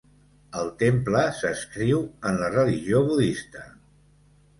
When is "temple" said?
0.77-1.19